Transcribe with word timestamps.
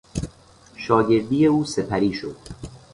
شاگردی 0.75 1.45
او 1.45 1.65
سپری 1.65 2.13
شد. 2.13 2.37